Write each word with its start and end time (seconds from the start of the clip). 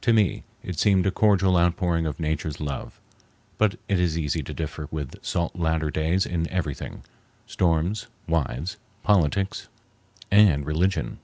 To 0.00 0.14
me 0.14 0.44
it 0.62 0.78
seemed 0.78 1.04
a 1.04 1.10
cordial 1.10 1.58
outpouring 1.58 2.06
of 2.06 2.18
Nature's 2.18 2.58
love; 2.58 2.98
but 3.58 3.74
it 3.86 4.00
is 4.00 4.16
easy 4.16 4.42
to 4.44 4.54
differ 4.54 4.88
with 4.90 5.22
salt 5.22 5.56
Latter 5.56 5.90
Days 5.90 6.24
in 6.24 6.48
everything—storms, 6.48 8.06
wives, 8.26 8.78
politics, 9.04 9.68
and 10.30 10.64
religion. 10.64 11.18